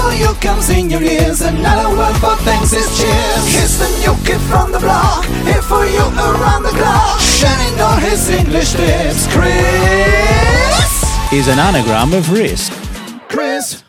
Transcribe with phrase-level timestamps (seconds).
[0.00, 1.42] Here for you comes in your ears.
[1.42, 3.54] Another word for thanks is cheers.
[3.54, 5.26] Here's the new kid from the block.
[5.44, 7.20] Here for you around the clock.
[7.20, 9.26] Shining all his English tips.
[9.30, 11.04] Chris.
[11.32, 12.72] Is an anagram of risk.
[13.28, 13.84] Chris.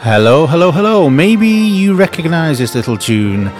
[0.00, 1.08] Hello, hello, hello.
[1.08, 3.52] Maybe you recognize this little tune.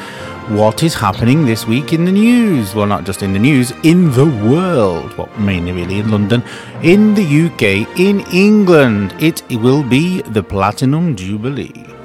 [0.48, 2.74] What is happening this week in the news?
[2.74, 5.14] Well, not just in the news, in the world.
[5.18, 6.42] Well, mainly really in London,
[6.82, 9.14] in the UK, in England.
[9.20, 11.97] It will be the Platinum Jubilee.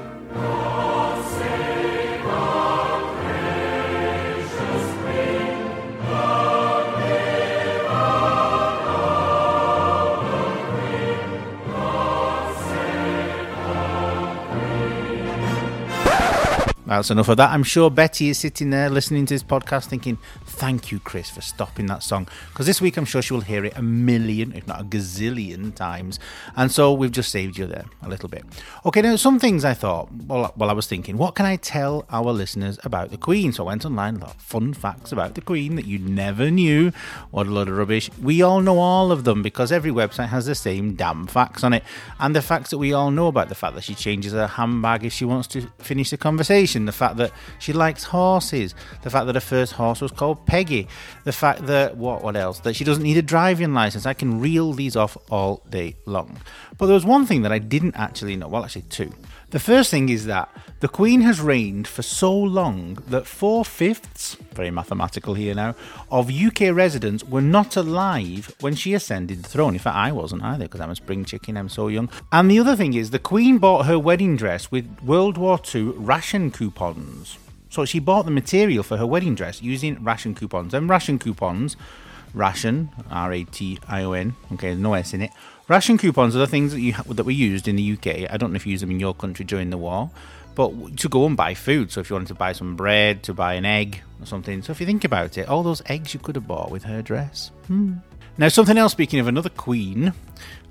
[16.86, 17.52] That's enough of that.
[17.52, 21.40] I'm sure Betty is sitting there listening to this podcast thinking, thank you, Chris, for
[21.40, 22.28] stopping that song.
[22.50, 25.74] Because this week I'm sure she will hear it a million, if not a gazillion
[25.74, 26.20] times.
[26.58, 28.44] And so we've just saved you there a little bit.
[28.86, 32.34] Okay, now some things I thought, while I was thinking, what can I tell our
[32.34, 33.54] listeners about the Queen?
[33.54, 36.52] So I went online, a lot of fun facts about the Queen that you never
[36.52, 36.92] knew.
[37.32, 38.10] What a load of rubbish.
[38.22, 41.72] We all know all of them because every website has the same damn facts on
[41.72, 41.84] it.
[42.20, 45.06] And the facts that we all know about the fact that she changes her handbag
[45.06, 49.26] if she wants to finish the conversation, the fact that she likes horses, the fact
[49.28, 50.88] that her first horse was called Peggy,
[51.24, 52.60] the fact that what what else?
[52.60, 54.06] That she doesn't need a driving license.
[54.06, 56.40] I can reel these off all day long.
[56.78, 58.48] But there was one thing that I didn't actually know.
[58.48, 59.12] Well, actually two.
[59.54, 64.34] The first thing is that the Queen has reigned for so long that four fifths,
[64.52, 65.76] very mathematical here now,
[66.10, 69.76] of UK residents were not alive when she ascended the throne.
[69.76, 72.10] In fact, I wasn't either because I'm a spring chicken, I'm so young.
[72.32, 75.84] And the other thing is, the Queen bought her wedding dress with World War II
[75.98, 77.38] ration coupons.
[77.70, 80.74] So she bought the material for her wedding dress using ration coupons.
[80.74, 81.78] And ration coupons,
[82.34, 85.32] ration, R A T I O N, okay, no S in it.
[85.68, 88.30] Ration coupons are the things that you that were used in the UK.
[88.30, 90.10] I don't know if you use them in your country during the war,
[90.56, 91.92] but to go and buy food.
[91.92, 94.62] So if you wanted to buy some bread, to buy an egg or something.
[94.62, 97.02] So if you think about it, all those eggs you could have bought with her
[97.02, 97.52] dress.
[97.68, 97.96] Hmm.
[98.36, 100.12] Now, something else, speaking of another queen,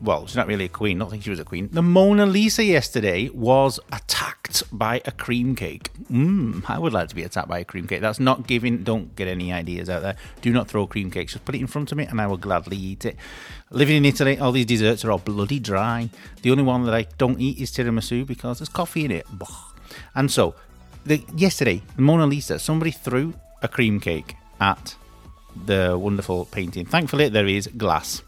[0.01, 1.69] well, she's not really a queen, not think she was a queen.
[1.71, 5.91] The Mona Lisa yesterday was attacked by a cream cake.
[6.11, 8.01] Mmm, I would like to be attacked by a cream cake.
[8.01, 10.17] That's not giving, don't get any ideas out there.
[10.41, 11.35] Do not throw cream cakes.
[11.35, 13.17] Just put it in front of me and I will gladly eat it.
[13.73, 16.11] Living in Italy, all these desserts are all bloody dry.
[16.43, 19.27] The only one that I don't eat is tiramisu because there's coffee in it.
[20.15, 20.55] And so,
[21.07, 24.95] the, yesterday, the Mona Lisa, somebody threw a cream cake at
[25.65, 26.85] the wonderful painting.
[26.85, 28.23] Thankfully, there is glass.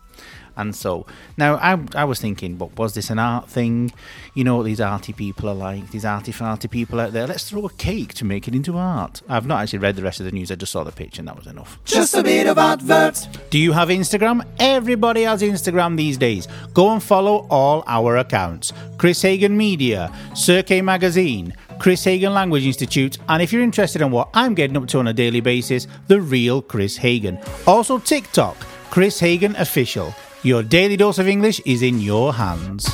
[0.56, 1.06] And so
[1.37, 3.92] now I, I was thinking, but was this an art thing?
[4.34, 7.26] You know what these arty people are like, these arty farty people out there.
[7.26, 9.22] Let's throw a cake to make it into art.
[9.28, 11.28] I've not actually read the rest of the news, I just saw the picture and
[11.28, 11.78] that was enough.
[11.84, 13.26] Just a bit of adverts.
[13.50, 14.44] Do you have Instagram?
[14.59, 16.48] Everybody has Instagram these days.
[16.72, 23.19] Go and follow all our accounts Chris Hagen Media, Cirque Magazine, Chris Hagen Language Institute,
[23.28, 26.20] and if you're interested in what I'm getting up to on a daily basis, the
[26.20, 27.38] real Chris Hagen.
[27.66, 28.56] Also, TikTok,
[28.91, 30.14] Chris Hagen Official.
[30.44, 32.87] Your daily dose of English is in your hands.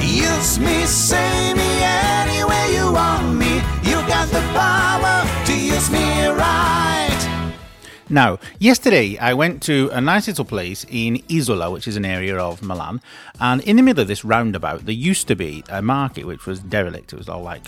[0.00, 3.56] Use me, say me anywhere you want me.
[3.82, 7.50] You got the power to use me right.
[8.08, 12.38] Now, yesterday I went to a nice little place in Isola, which is an area
[12.38, 13.00] of Milan,
[13.40, 16.60] and in the middle of this roundabout, there used to be a market which was
[16.60, 17.12] derelict.
[17.12, 17.64] It was all like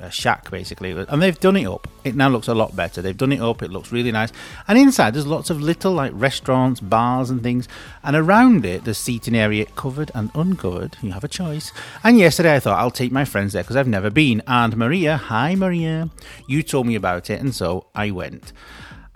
[0.00, 1.88] a, shack, basically, and they've done it up.
[2.04, 3.02] It now looks a lot better.
[3.02, 3.62] They've done it up.
[3.62, 4.32] It looks really nice,
[4.68, 7.68] and inside there's lots of little like restaurants, bars, and things,
[8.02, 10.96] and around it there's seating area covered and uncovered.
[11.02, 11.72] You have a choice.
[12.02, 14.42] And yesterday I thought I'll take my friends there because I've never been.
[14.46, 16.10] And Maria, hi Maria,
[16.46, 18.52] you told me about it, and so I went.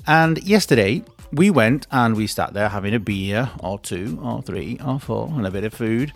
[0.07, 4.79] And yesterday we went and we sat there having a beer or two or three
[4.85, 6.13] or four and a bit of food.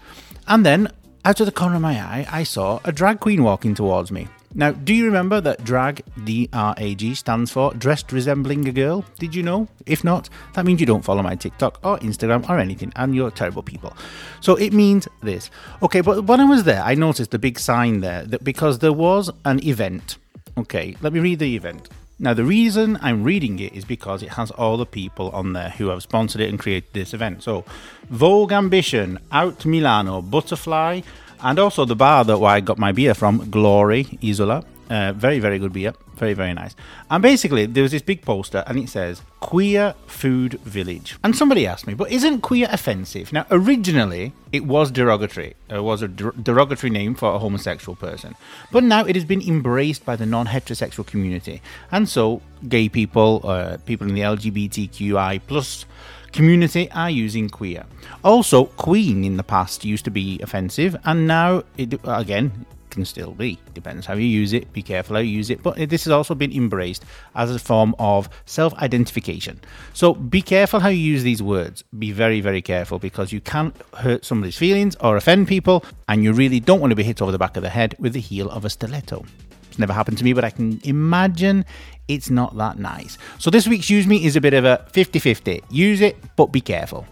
[0.47, 0.91] And then
[1.25, 4.29] out of the corner of my eye, I saw a drag queen walking towards me.
[4.57, 8.73] Now, do you remember that drag, D R A G, stands for dressed resembling a
[8.73, 9.05] girl?
[9.19, 9.67] Did you know?
[9.85, 13.33] If not, that means you don't follow my TikTok or Instagram or anything, and you're
[13.33, 13.97] terrible people.
[14.41, 15.51] So it means this.
[15.83, 18.93] Okay, but when I was there, I noticed a big sign there that because there
[18.93, 20.19] was an event.
[20.57, 21.89] Okay, let me read the event.
[22.21, 25.71] Now, the reason I'm reading it is because it has all the people on there
[25.71, 27.43] who have sponsored it and created this event.
[27.43, 27.65] So,
[28.09, 31.01] Vogue Ambition, Out Milano, Butterfly,
[31.43, 34.65] And also the bar that I got my beer from, Glory Isola.
[34.91, 35.95] Uh, very, very good beer.
[36.17, 36.77] Very, very nice.
[37.11, 41.17] And basically, there was this big poster and it says Queer Food Village.
[41.25, 43.33] And somebody asked me, but isn't queer offensive?
[43.33, 45.55] Now, originally, it was derogatory.
[45.69, 48.37] It was a der- derogatory name for a homosexual person.
[48.71, 51.61] But now it has been embraced by the non heterosexual community.
[51.91, 55.87] And so, gay people, uh, people in the LGBTQI plus
[56.35, 57.87] community are using queer.
[58.23, 63.33] Also, queen in the past used to be offensive, and now it again can still
[63.33, 63.59] be.
[63.73, 64.73] Depends how you use it.
[64.73, 65.63] Be careful how you use it.
[65.63, 67.05] But this has also been embraced
[67.35, 69.61] as a form of self-identification.
[69.95, 71.83] So be careful how you use these words.
[71.99, 76.33] Be very, very careful because you can hurt somebody's feelings or offend people, and you
[76.33, 78.51] really don't want to be hit over the back of the head with the heel
[78.51, 79.25] of a stiletto.
[79.75, 81.65] It's never happened to me, but I can imagine
[82.07, 83.19] it's not that nice.
[83.41, 85.65] So this week's Use Me is a bit of a 50 50.
[85.69, 87.05] Use it, but be careful.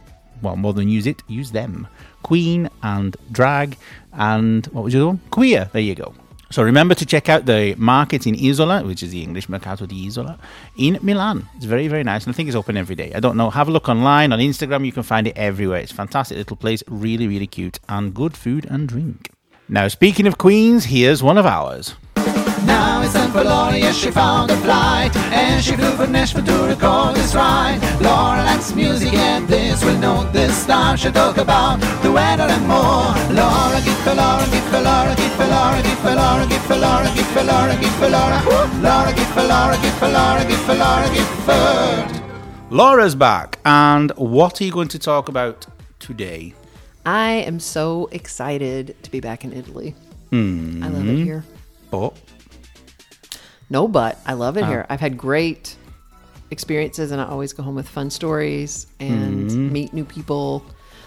[0.43, 1.89] Well, more than use it, use them.
[2.23, 3.77] Queen and drag
[4.13, 5.21] and what was other one?
[5.33, 5.71] Queer.
[5.73, 6.15] There you go.
[6.51, 10.07] So remember to check out the market in Isola, which is the English Mercato di
[10.07, 10.39] Isola,
[10.79, 11.49] in Milan.
[11.57, 13.11] It's very, very nice, and I think it's open every day.
[13.13, 13.51] I don't know.
[13.51, 14.87] Have a look online on Instagram.
[14.87, 15.81] You can find it everywhere.
[15.81, 19.31] It's fantastic little place, really, really cute, and good food and drink.
[19.69, 21.97] Now, speaking of queens, here's one of ours.
[22.67, 25.15] Now it's time for Laura, yes, she found a flight.
[25.33, 27.81] And she flew from Nashville to record this ride.
[28.01, 30.97] Laura likes music, and this will know this time.
[30.97, 33.13] She'll talk about the weather and more.
[33.35, 36.77] Laura, give for Laura, give for Laura, give for Laura, give for Laura, give for
[36.77, 38.43] Laura, give for Laura, give for Laura.
[38.81, 42.23] Laura, give for Laura, give for Laura, give for Laura, give for.
[42.71, 45.67] Laura's back, and what are you going to talk about
[45.99, 46.55] today?
[47.05, 49.95] I am so excited to be back in Italy.
[50.33, 51.45] I love it here.
[51.91, 52.17] But
[53.73, 54.85] No, but I love it here.
[54.91, 55.77] I've had great
[56.51, 60.63] experiences, and I always go home with fun stories and meet new people.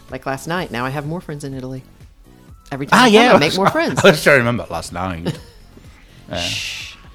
[0.10, 1.84] Like last night, now I have more friends in Italy.
[2.72, 4.04] Every time ah, I yeah, I make more friends.
[4.04, 5.40] I was trying to remember last night.
[6.28, 6.42] Uh,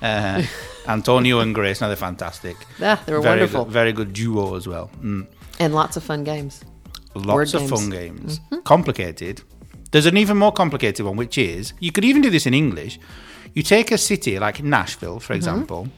[0.03, 0.41] uh,
[0.87, 2.57] Antonio and Grace, now they're fantastic.
[2.79, 3.65] Yeah, they were very wonderful.
[3.65, 4.89] Good, very good duo as well.
[5.03, 5.27] Mm.
[5.59, 6.63] and lots of fun games.
[7.17, 7.71] Lots Word of games.
[7.73, 8.41] fun games.
[8.63, 9.43] Complicated.
[9.91, 13.01] There's an even more complicated one, which is you could even do this in English.
[13.55, 15.39] You take a city like Nashville, for mm-hmm.
[15.39, 15.89] example,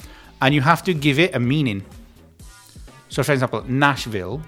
[0.41, 1.85] and you have to give it a meaning.
[3.09, 4.43] So, for example, Nashville,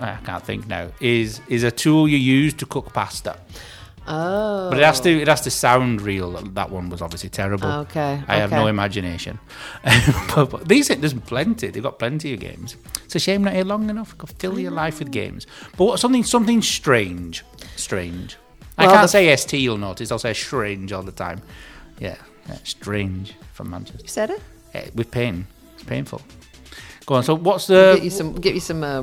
[0.00, 3.36] I can't think now, is is a tool you use to cook pasta.
[4.06, 6.32] Oh, But it has to it has to sound real.
[6.32, 7.70] That one was obviously terrible.
[7.86, 9.38] Okay, I have no imagination.
[10.34, 11.68] but, but these there's plenty.
[11.68, 12.76] They've got plenty of games.
[13.04, 14.14] It's a shame not here long enough.
[14.38, 15.12] Fill your life with mm.
[15.12, 15.46] games.
[15.76, 17.44] But what, something something strange,
[17.76, 18.36] strange.
[18.76, 19.62] I can't the- say st.
[19.62, 20.12] You'll notice.
[20.12, 21.40] I'll say strange all the time.
[21.98, 22.16] Yeah,
[22.48, 24.02] yeah strange from Manchester.
[24.02, 24.40] you said it.
[24.74, 25.46] Yeah, with pain.
[25.74, 26.20] It's painful.
[27.06, 27.22] Go on.
[27.22, 28.34] So what's the get you some.
[28.34, 28.82] Get you some.
[28.82, 29.02] Uh,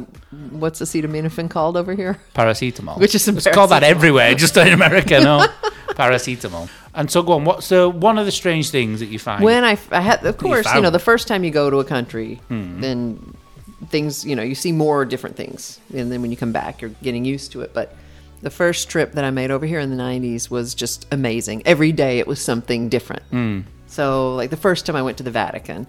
[0.52, 2.18] what's acetaminophen called over here?
[2.34, 2.98] paracetamol?
[3.00, 5.20] Which is it's called that everywhere, just in America.
[5.20, 5.46] No,
[5.90, 6.70] paracetamol.
[6.94, 7.46] And so go on.
[7.46, 9.44] What's the one of the strange things that you find?
[9.44, 11.86] When I, I had, of course, you, know, the first time you go to a
[11.86, 12.82] country, Hmm.
[12.82, 13.34] then
[13.88, 16.92] things, you know, you see more different things, and then when you come back, you're
[17.02, 17.74] getting used to it.
[17.74, 17.96] But
[18.42, 21.64] the first trip that I made over here in the '90s was just amazing.
[21.66, 23.24] Every day it was something different.
[23.24, 23.62] Hmm.
[23.88, 25.86] So, like the first time I went to the Vatican,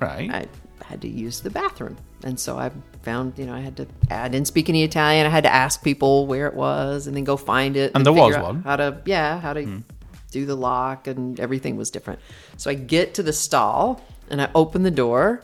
[0.00, 0.30] right.
[0.30, 0.46] I
[0.84, 1.96] had to use the bathroom.
[2.24, 2.70] And so I
[3.02, 5.26] found, you know, I had to, I didn't speak any Italian.
[5.26, 7.92] I had to ask people where it was and then go find it.
[7.94, 8.62] And there was one?
[8.62, 9.82] How to, yeah, how to
[10.30, 12.20] do the lock and everything was different.
[12.56, 15.42] So I get to the stall and I open the door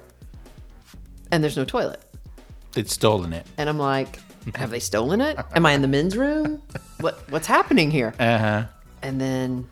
[1.30, 2.02] and there's no toilet.
[2.72, 3.46] They'd stolen it.
[3.56, 4.20] And I'm like,
[4.54, 5.38] have they stolen it?
[5.54, 6.62] Am I in the men's room?
[7.00, 8.14] What What's happening here?
[8.18, 8.64] Uh huh.
[9.02, 9.68] And then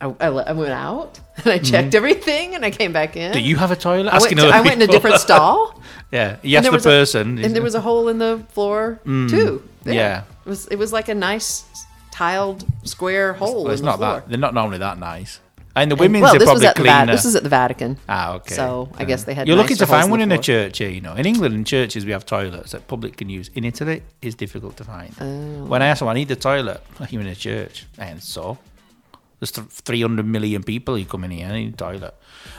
[0.00, 3.30] I, I, I went out and I checked everything and I came back in.
[3.32, 3.40] Mm-hmm.
[3.40, 4.12] Do you have a toilet?
[4.12, 5.80] I went, to- I went in a different stall.
[6.12, 6.36] yeah.
[6.42, 7.38] You asked there the was a- person.
[7.38, 9.62] and there was a hole in the floor too.
[9.84, 9.94] there.
[9.94, 9.96] Mm.
[9.96, 10.22] yeah.
[10.44, 11.64] it was it was like a nice
[12.10, 14.14] tiled square hole Well, it's not floor.
[14.20, 14.28] that.
[14.28, 15.40] They're not normally that nice.
[15.76, 17.04] And the And- women's well, are this was probably at the Vatican.
[17.06, 17.12] cleaner.
[17.16, 17.98] This is at the Vatican.
[18.08, 18.54] ah, okay.
[18.54, 19.46] So I guess they had.
[19.46, 20.88] You're lucky nicer to find one in the a church here.
[20.88, 23.50] You know, in England, in churches we have toilets that public can use.
[23.54, 25.10] In Italy, it's difficult to find.
[25.20, 25.66] Oh.
[25.72, 26.80] When I ask them, I need the toilet.
[27.10, 28.56] You're in a church, and so
[29.38, 31.46] there's 300 million people who come in here.
[31.48, 32.14] I need a toilet.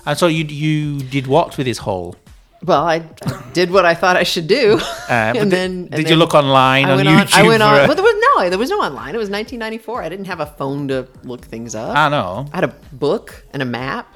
[0.06, 2.16] And so you you did what with this hole?
[2.64, 2.96] Well, I,
[3.26, 6.34] I did what I thought I should do, Uh, and then and did you look
[6.34, 7.34] online I on went YouTube?
[7.40, 7.46] on.
[7.46, 7.74] I went on.
[7.76, 8.50] a- Well, there was no.
[8.50, 9.14] There was no online.
[9.16, 10.02] It was 1994.
[10.04, 11.96] I didn't have a phone to look things up.
[11.96, 12.48] I know.
[12.52, 14.08] I had a book and a map.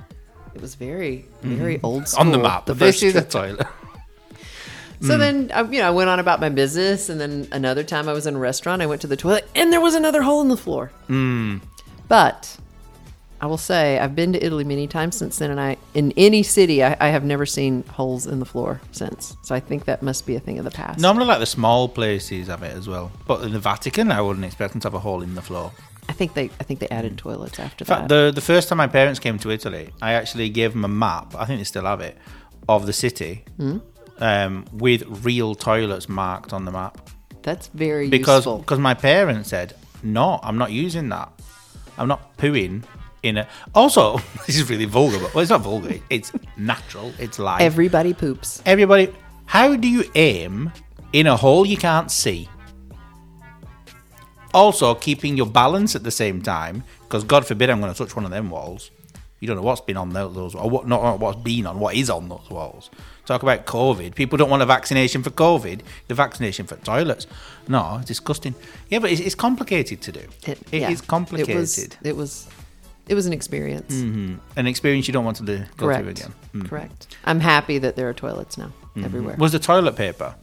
[0.55, 2.21] It was very, very old school.
[2.21, 3.65] On the map, the first first toilet.
[5.03, 8.07] So then, I, you know, I went on about my business, and then another time
[8.07, 10.41] I was in a restaurant, I went to the toilet, and there was another hole
[10.41, 10.91] in the floor.
[11.07, 11.57] Hmm.
[12.07, 12.55] But
[13.43, 16.43] I will say, I've been to Italy many times since then, and I, in any
[16.43, 19.35] city, I, I have never seen holes in the floor since.
[19.41, 20.99] So I think that must be a thing of the past.
[20.99, 24.45] Normally, like the small places have it as well, but in the Vatican, I wouldn't
[24.45, 25.71] expect them to have a hole in the floor.
[26.07, 28.25] I think they I think they added toilets after In fact, that.
[28.27, 31.33] the the first time my parents came to Italy, I actually gave them a map.
[31.35, 32.17] I think they still have it
[32.69, 33.77] of the city Hmm?
[34.19, 36.97] um, with real toilets marked on the map
[37.43, 38.57] That's very because useful.
[38.59, 41.29] because my parents said no, I'm not using that.
[41.97, 42.83] I'm not pooing
[43.23, 43.47] in a.
[43.73, 45.95] Also, this is really vulgar, but well, it's not vulgar.
[46.09, 47.13] It's natural.
[47.19, 47.61] It's life.
[47.61, 48.61] Everybody poops.
[48.65, 49.13] Everybody,
[49.45, 50.71] how do you aim
[51.13, 52.49] in a hole you can't see?
[54.53, 58.15] Also, keeping your balance at the same time, because God forbid I'm going to touch
[58.15, 58.91] one of them walls.
[59.39, 61.95] You don't know what's been on tho- those, or what not what's been on, what
[61.95, 62.91] is on those walls.
[63.25, 64.13] Talk about COVID.
[64.13, 65.81] People don't want a vaccination for COVID.
[66.07, 67.27] The vaccination for toilets.
[67.67, 68.53] No, it's disgusting.
[68.89, 70.27] Yeah, but it's, it's complicated to do.
[70.45, 70.95] It is yeah.
[71.07, 71.49] complicated.
[71.55, 72.47] It was, it was
[73.07, 73.93] it was an experience.
[73.93, 76.01] An experience you don't want to do, go Correct.
[76.01, 76.33] through again.
[76.53, 76.69] Mm.
[76.69, 77.17] Correct.
[77.25, 78.71] I'm happy that there are toilets now
[79.03, 79.35] everywhere.
[79.37, 80.35] Was the toilet paper?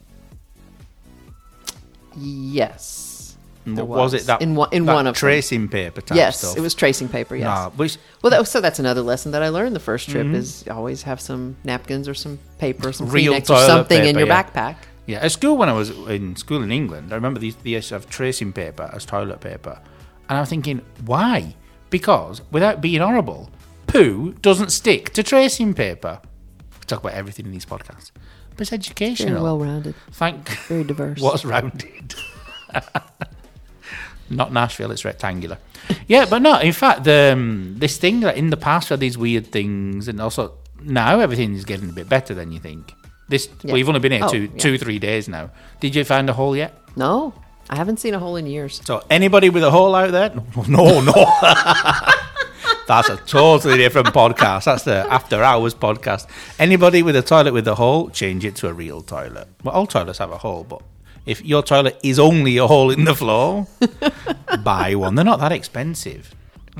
[2.16, 3.36] yes.
[3.66, 4.14] There was.
[4.14, 5.18] it that in one in that one of them.
[5.18, 6.56] tracing paper type Yes, stuff?
[6.56, 7.36] it was tracing paper.
[7.36, 7.44] Yes.
[7.44, 10.30] Nah, which Well, that, so that's another lesson that I learned the first Mm-hmm.
[10.30, 14.16] trip is always have some napkins or some paper, some Real Kleenex or something in
[14.16, 14.42] your yeah.
[14.42, 14.76] backpack.
[15.04, 18.00] Yeah, at school when I was in school in England, I remember they used to
[18.00, 19.78] tracing paper as toilet paper,
[20.30, 21.54] and I'm thinking, why?
[21.90, 23.50] Because without being horrible,
[23.86, 26.20] poo doesn't stick to tracing paper.
[26.80, 28.10] We talk about everything in these podcasts,
[28.50, 29.42] but it's Very educational.
[29.42, 31.20] well rounded, Thank very diverse.
[31.20, 32.14] what's rounded.
[34.30, 35.56] Not Nashville, it's rectangular.
[36.06, 39.16] Yeah, but no, in fact, the, um, this thing that in the past had these
[39.16, 40.52] weird things, and also
[40.82, 42.92] now everything is getting a bit better than you think.
[43.28, 43.70] This Yeah.
[43.72, 44.58] well, you've only been here Oh, two, yeah.
[44.58, 45.50] two, three days now.
[45.80, 46.78] Did you find a hole yet?
[46.94, 47.32] No,
[47.70, 48.80] I haven't seen a hole in years.
[48.84, 50.30] So anybody with a hole out there?
[50.68, 51.12] No, no.
[52.86, 54.64] That's a totally different podcast.
[54.64, 56.26] That's the after hours podcast.
[56.58, 59.46] Anybody with a toilet with a hole, change it to a real toilet.
[59.62, 60.80] Well, all toilets have a hole, but
[61.26, 63.66] if your toilet is only a hole in the floor,
[64.64, 65.14] buy one.
[65.16, 66.34] They're not that expensive.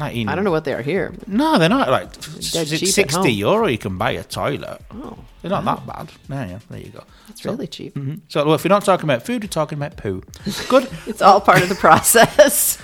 [0.06, 1.12] In, I don't know what they are here.
[1.26, 3.66] No, they're not like at sixty euro.
[3.66, 4.80] You can buy a toilet.
[4.92, 6.12] Oh, They're not that bad.
[6.28, 6.58] Yeah, yeah.
[6.70, 7.04] There you go.
[7.28, 7.94] it's really cheap.
[7.94, 8.20] Mhm.
[8.28, 10.22] So well, if we're not talking about food, we're talking about poo.
[10.68, 10.88] Good.
[11.06, 12.78] It's all part of the process.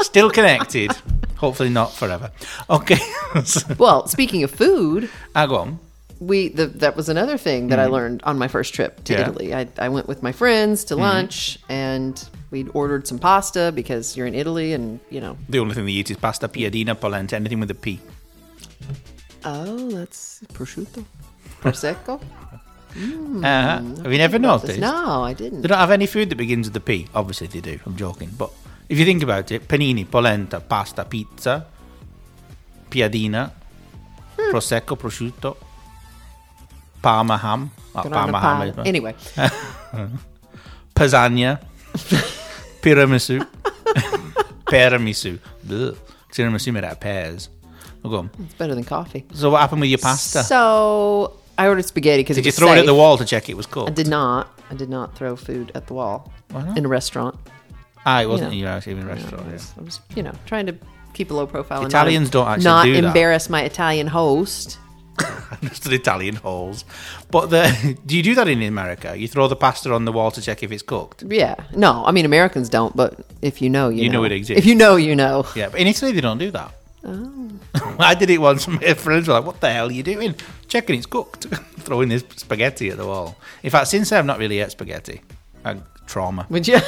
[0.00, 0.92] Still connected.
[1.36, 2.30] Hopefully not forever.
[2.70, 2.98] Okay.
[3.78, 5.78] well, speaking of food, ah, go on.
[6.20, 9.20] We the, that was another thing that I learned on my first trip to Mm-hmm.
[9.22, 9.28] Yeah.
[9.28, 9.54] Italy.
[9.54, 10.94] I, I went with my friends Mm-hmm.
[10.94, 15.36] to lunch and we'd ordered some pasta because you're in Italy and you know.
[15.48, 18.00] The only thing they eat is pasta, piadina, polenta, anything with a P.
[19.44, 21.04] Oh, that's prosciutto,
[21.60, 22.20] prosecco.
[22.96, 23.82] Uh-huh.
[24.04, 24.78] Have you never noticed?
[24.80, 25.60] No, I didn't.
[25.60, 27.06] They don't have any food that begins with a P.
[27.14, 27.78] Obviously they do.
[27.84, 28.30] I'm joking.
[28.38, 28.50] But
[28.88, 31.66] if you think about it, panini, polenta, pasta, pizza,
[32.88, 33.50] piadina,
[34.38, 34.50] Hmm.
[34.50, 35.56] prosecco, prosciutto,
[37.06, 37.70] parma ham.
[37.94, 38.66] Oh, parma pie.
[38.74, 38.82] ham.
[38.86, 39.14] Anyway,
[40.94, 41.60] Pasagna,
[42.82, 43.46] tiramisu,
[44.66, 45.38] tiramisu.
[46.32, 47.48] Tiramisu made out of pears.
[48.02, 48.30] Go on.
[48.44, 49.24] it's better than coffee.
[49.32, 50.42] So what happened with your pasta?
[50.44, 53.56] So I ordered spaghetti because Did you throw it at the wall to check it
[53.56, 53.90] was cooked?
[53.90, 54.48] I did not.
[54.70, 56.78] I did not throw food at the wall Why not?
[56.78, 57.36] in a restaurant.
[58.04, 58.72] Ah, it wasn't you you know.
[58.76, 59.50] actually in a restaurant.
[59.50, 60.76] was, I was, you know, trying to
[61.14, 61.78] keep a low profile.
[61.82, 63.04] and Italians not, don't actually not do that.
[63.04, 64.78] embarrass my Italian host.
[65.62, 66.84] An Italian holes.
[67.30, 69.16] But the, do you do that in America?
[69.16, 71.22] You throw the pasta on the wall to check if it's cooked.
[71.26, 74.58] Yeah, no, I mean Americans don't, but if you know, you, You know it exists.
[74.58, 75.46] If you know, you know.
[75.54, 76.72] Yeah, but in Italy they don't do that.
[77.04, 77.50] Oh.
[77.98, 78.66] I did it once.
[78.66, 80.34] My friends were like, "What the hell are you doing?
[80.66, 81.44] Checking it's cooked,
[81.78, 85.20] throwing this spaghetti at the wall." In fact, since then, I've not really ate spaghetti.
[85.64, 86.78] I, trauma, Would you?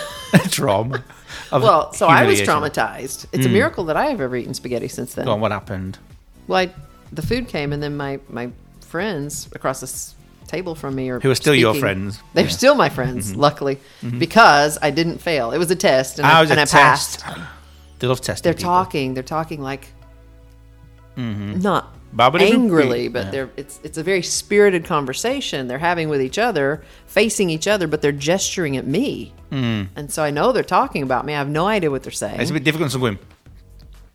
[0.51, 1.05] trauma.
[1.53, 3.27] Well, so I was traumatized.
[3.33, 3.53] It's a mm.
[3.53, 5.25] miracle that I have ever eaten spaghetti since then.
[5.25, 5.99] Go on, what happened?
[6.47, 6.75] Well, I,
[7.13, 8.51] the food came, and then my my
[8.81, 12.21] friends across the table from me are Who are still your friends.
[12.35, 12.51] They're Yeah.
[12.51, 13.79] still my friends, luckily,
[14.19, 15.51] because I didn't fail.
[15.53, 17.23] It was a test, and Ah, I, and I passed.
[17.99, 18.45] They love testing.
[18.45, 18.71] They're people.
[18.71, 19.15] talking.
[19.15, 19.89] They're talking like
[21.17, 22.55] not Babbity-boop-beep.
[22.55, 23.31] angrily, but Yeah.
[23.33, 27.87] they're it's it's a very spirited conversation they're having with each other, facing each other,
[27.87, 29.89] but they're gesturing at me, mm.
[29.97, 31.35] and so I know they're talking about me.
[31.35, 32.41] I have no idea what they're saying.
[32.41, 33.19] It's a bit difficult to going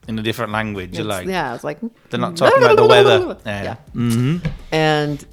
[0.08, 0.92] in a different language.
[0.94, 1.80] It's- like, yeah, it's like
[2.10, 3.38] they're not talking about the weather.
[3.46, 3.64] Yeah.
[3.64, 3.76] Yeah.
[3.94, 4.38] hmm
[4.72, 5.26] And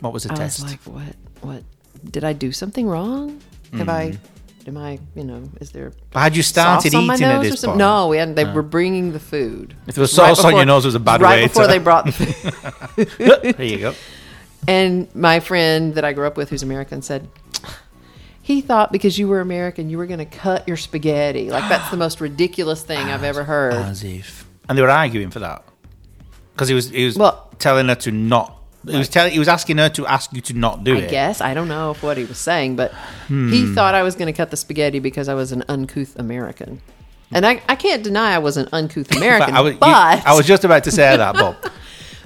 [0.00, 0.62] What was the I test?
[0.62, 1.16] was like, what?
[1.42, 1.62] What?
[2.10, 3.40] Did I do something wrong?
[3.74, 4.10] Have I?
[4.10, 4.18] Mm.
[4.68, 4.98] Am I?
[5.16, 7.78] You know, is there but had you started sauce eating at this point?
[7.78, 8.34] No, we hadn't.
[8.36, 9.74] They were bringing the food.
[9.86, 11.48] If there was sauce on your nose, it was a bad right waiter.
[11.48, 13.56] before they brought the food.
[13.56, 13.94] there you go.
[14.68, 17.28] And my friend that I grew up with, who's American, said
[18.42, 21.48] he thought because you were American, you were going to cut your spaghetti.
[21.50, 23.74] Like that's the most ridiculous thing I've ever heard.
[23.74, 24.46] As if.
[24.68, 25.64] And they were arguing for that.
[26.54, 28.58] Because he was he was Well- telling her to not.
[28.84, 29.32] He was telling.
[29.32, 30.98] He was asking her to ask you to not do it.
[30.98, 31.10] I it.
[31.10, 32.90] guess I don't know if what he was saying, but
[33.28, 33.48] Hmm.
[33.52, 36.80] he thought I was going to cut the spaghetti because I was an uncouth American.
[37.34, 40.34] And I, I can't deny I was an uncouth American, I was, but you- I
[40.34, 41.56] was just about to say that, Bob.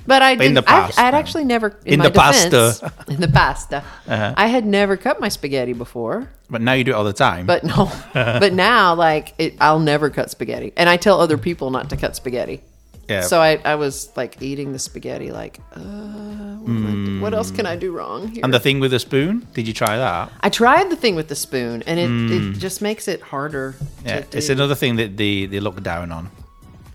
[0.07, 2.93] but I didn't, the past, I, I'd actually never in, in my the pasta.
[3.09, 3.79] in the pasta.
[4.07, 4.35] Uh-huh.
[4.37, 7.47] I had never cut my spaghetti before, But now you do it all the time.
[7.47, 11.71] but no, but now like it, I'll never cut spaghetti, and I tell other people
[11.71, 12.61] not to cut spaghetti.
[13.09, 13.23] yeah.
[13.23, 16.67] So I, I was like eating the spaghetti, like, uh, what,
[17.07, 18.43] do- what else can I do wrong here?
[18.45, 20.31] and the thing with the spoon, did you try that?
[20.41, 23.77] I tried the thing with the spoon, and it, it just makes it harder.
[24.05, 24.39] Yeah, to do.
[24.39, 26.31] it's another thing that they, they look down on.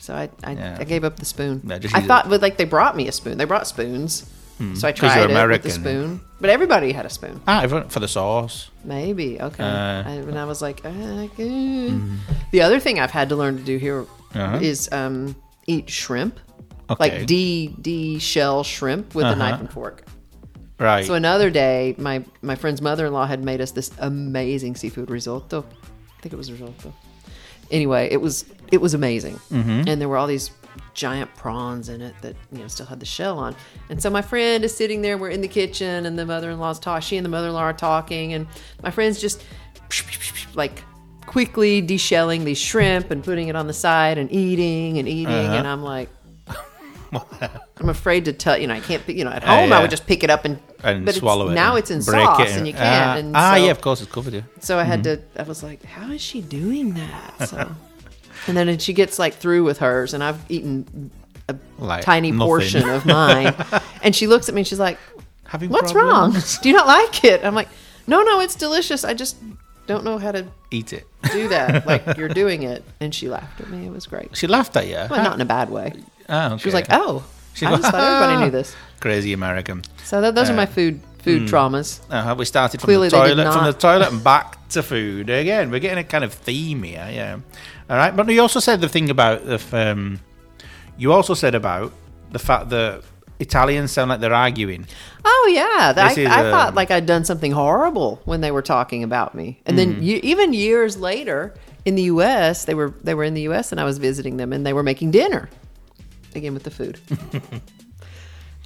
[0.02, 0.78] So I, I, Yeah.
[0.80, 1.62] I gave up the spoon.
[1.64, 3.38] Yeah, I thought, but like they brought me a spoon.
[3.38, 4.26] They brought spoons,
[4.76, 6.22] so I tried it with the spoon.
[6.42, 7.40] But everybody had a spoon.
[7.48, 8.72] Ah, everyone- for the sauce.
[8.84, 9.64] Maybe okay.
[9.64, 12.02] Uh, I, and I was like, uh, good.
[12.52, 14.06] the other thing I've had to learn to do here
[14.60, 15.06] is Uh-huh.
[15.06, 15.36] um,
[15.68, 16.40] eat shrimp,
[16.90, 16.98] Okay.
[17.04, 19.60] like de de shell shrimp with a knife Uh-huh.
[19.62, 20.04] and fork.
[20.80, 21.06] right.
[21.06, 25.12] So another day, my my friend's mother in law had made us this amazing seafood
[25.12, 25.60] risotto.
[25.62, 26.92] I think it was risotto.
[27.70, 29.88] Anyway, it was it was amazing, Mm-hmm.
[29.88, 30.52] and there were all these
[30.94, 33.56] giant prawns in it that you know still had the shell on.
[33.90, 35.18] And so my friend is sitting there.
[35.18, 37.02] We're in the kitchen, and the mother in law's talking.
[37.02, 38.48] She and the mother in law are talking, and
[38.84, 39.44] my friend's just
[40.56, 40.84] like
[41.26, 45.28] quickly deshelling these shrimp and putting it on the side and eating and eating.
[45.34, 45.56] Uh-huh.
[45.56, 46.10] And I'm like.
[47.78, 49.82] I'm afraid to tell you know I can't you know at home I yeah.
[49.82, 51.56] would just pick it up and and but swallow it.
[51.56, 54.10] now it's in sauce it and you can't Ah, and ah yeah, of course, it's
[54.10, 54.34] covered.
[54.34, 54.42] Yeah.
[54.62, 57.70] so I had to I was like how is she doing that so
[58.48, 61.12] and then she gets like through with hers and I've eaten
[61.50, 62.48] a Like tiny nothing.
[62.48, 63.54] portion of mine.
[64.04, 64.98] And she looks at me and she's like
[65.46, 66.36] Having what's problems?
[66.56, 66.62] wrong?
[66.64, 67.44] Do you not like it?
[67.44, 67.70] I'm like
[68.08, 69.04] no no it's delicious.
[69.04, 69.36] I just
[69.88, 71.06] don't know how to Eat it.
[71.32, 71.86] do that.
[71.92, 72.84] Like you're doing it.
[73.00, 73.86] And she laughed at me.
[73.88, 74.36] It was great.
[74.38, 74.96] She laughed at you.
[75.10, 75.94] well not in a bad way.
[76.30, 78.76] Ah, she was like oh She I just thought everybody knew this.
[79.02, 79.82] Crazy American.
[80.06, 83.18] so that, those are Uh, my food food traumas Uh, we started from Clearly the
[83.20, 83.80] they did toilet, from the not.
[83.80, 85.70] toilet and back to food again.
[85.72, 87.38] We're getting a kind of theme here, yeah.
[87.90, 89.56] All right, but you also said the thing about the.
[89.56, 90.20] f- Um,
[90.98, 91.92] you also said about
[92.32, 93.02] the fact that
[93.40, 94.86] Italians sound like they're arguing.
[95.26, 98.52] Oh yeah, This I, is, I thought um, like I'd done something horrible when they
[98.52, 99.92] were talking about me, and Mm-hmm.
[99.94, 101.54] then ye- even years later
[101.86, 103.72] in the U.S., they were they were in the U.S.
[103.72, 105.50] and I was visiting them, and they were making dinner
[106.36, 107.00] again with the food.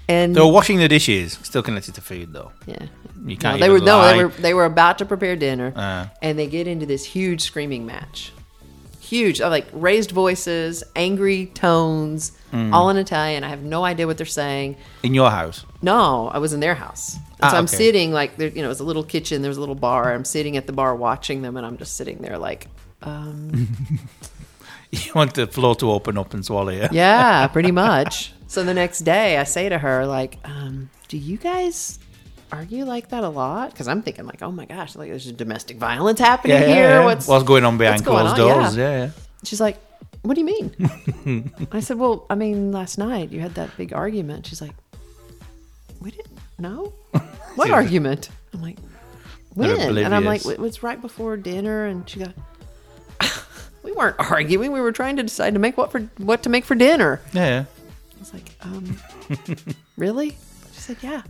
[0.08, 2.52] and They were washing the dishes, still connected to food though.
[2.66, 2.86] yeah,
[3.26, 3.60] You can't.
[3.60, 6.06] they were even no, they were they were about to prepare dinner, Uh.
[6.22, 8.32] and they get into this huge screaming match.
[9.00, 12.74] Huge, uh, like raised voices, angry tones, Mm.
[12.74, 13.44] all in Italian.
[13.44, 14.78] I have no idea what they're saying.
[15.04, 15.64] in your house.
[15.82, 17.18] No, I was in their house.
[17.42, 17.76] Ah, so I'm okay.
[17.78, 19.42] sitting like there, you know, it was a little kitchen.
[19.44, 20.12] There was a little bar.
[20.14, 22.68] I'm sitting at the bar watching them, and I'm just sitting there like,
[23.04, 23.68] um,
[24.92, 26.88] You want the floor to open up and swallow you.
[26.92, 28.32] yeah, pretty much.
[28.48, 32.00] So the next day, I say to her like, um, "Do you guys
[32.52, 35.78] argue like that a lot?" Because I'm thinking like, "Oh my gosh, like there's domestic
[35.78, 36.90] violence happening Yeah, yeah, here.
[37.00, 37.06] yeah.
[37.06, 38.60] What's What's going on behind going closed on?
[38.62, 38.78] doors?
[38.78, 38.90] Yeah.
[38.92, 39.06] Yeah.
[39.06, 39.12] yeah.
[39.44, 39.78] She's like,
[40.22, 43.94] "What do you mean?" I said, "Well, I mean, last night you had that big
[43.94, 44.76] argument." She's like,
[46.00, 46.94] "We didn't know
[47.56, 48.78] what argument." I'm like,
[49.56, 52.34] "When?" And I'm like, "It was right before dinner." And she got,
[53.84, 54.72] "We weren't arguing.
[54.72, 57.66] We were trying to decide to make what for what to make for dinner." yeah.
[58.26, 58.98] Was like, "Um,
[59.98, 60.32] really?"
[60.74, 61.22] She said, "Yeah."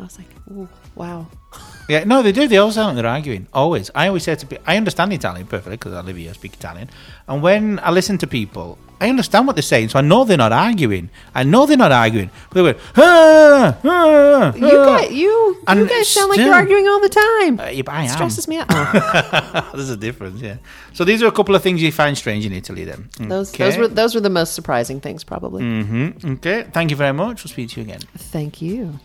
[0.00, 1.26] I was like, oh, wow."
[1.88, 2.46] Yeah, no, they do.
[2.46, 3.48] They always sound like they're arguing.
[3.52, 3.90] Always.
[3.96, 6.54] I always say to people, I understand Italian perfectly because I live here, I speak
[6.54, 6.88] Italian.
[7.26, 10.36] And when I listen to people, I understand what they're saying, so I know they're
[10.36, 11.10] not arguing.
[11.34, 12.30] I know they're not arguing.
[12.50, 16.86] But they went, ah, ah, You ah." you, And you guys sound like you're arguing
[16.86, 17.58] all the time.
[17.58, 18.14] Uh, yeah, I It am.
[18.14, 18.66] stresses me out.
[18.70, 19.70] Oh.
[19.74, 20.58] There's a difference, yeah.
[20.92, 23.08] So these are a couple of things you find strange in Italy, then.
[23.18, 23.64] Those okay.
[23.64, 25.64] those were those were the most surprising things, probably.
[25.64, 26.34] Mm-hmm.
[26.34, 26.68] Okay.
[26.72, 27.42] Thank you very much.
[27.42, 28.02] We'll speak to you again.
[28.16, 29.00] Thank you.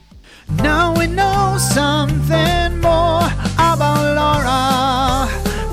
[0.50, 3.26] Now we know something more
[3.58, 5.28] about Laura.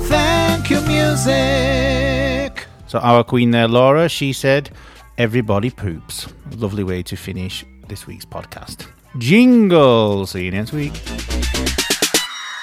[0.07, 2.67] Thank you, music.
[2.87, 4.69] So our queen there, Laura, she said,
[5.17, 8.87] "Everybody poops." Lovely way to finish this week's podcast.
[9.17, 10.25] Jingle.
[10.25, 10.93] See you next week.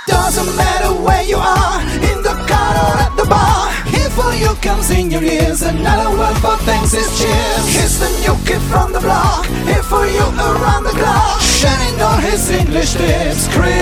[0.07, 3.71] Doesn't matter where you are, in the car or at the bar.
[3.87, 5.63] Here for you comes in your ears.
[5.63, 7.65] Another word for thanks is cheers.
[7.75, 9.47] Here's the new kid from the block.
[9.67, 11.41] Here for you around the clock.
[11.61, 13.47] Shining all his English tips.
[13.49, 13.75] Chris.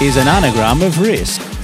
[0.00, 1.57] Is an anagram of risk.